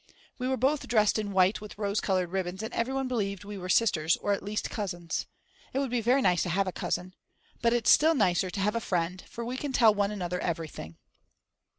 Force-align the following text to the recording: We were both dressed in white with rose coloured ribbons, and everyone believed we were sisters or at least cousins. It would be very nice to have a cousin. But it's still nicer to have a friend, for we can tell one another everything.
We 0.39 0.47
were 0.47 0.57
both 0.57 0.87
dressed 0.87 1.19
in 1.19 1.31
white 1.31 1.61
with 1.61 1.77
rose 1.77 2.01
coloured 2.01 2.31
ribbons, 2.31 2.63
and 2.63 2.73
everyone 2.73 3.07
believed 3.07 3.43
we 3.43 3.59
were 3.59 3.69
sisters 3.69 4.17
or 4.17 4.33
at 4.33 4.41
least 4.41 4.71
cousins. 4.71 5.27
It 5.73 5.77
would 5.77 5.91
be 5.91 6.01
very 6.01 6.23
nice 6.23 6.41
to 6.41 6.49
have 6.49 6.65
a 6.65 6.71
cousin. 6.71 7.13
But 7.61 7.73
it's 7.73 7.91
still 7.91 8.15
nicer 8.15 8.49
to 8.49 8.59
have 8.61 8.75
a 8.75 8.79
friend, 8.81 9.23
for 9.29 9.45
we 9.45 9.57
can 9.57 9.71
tell 9.73 9.93
one 9.93 10.09
another 10.09 10.39
everything. 10.39 10.97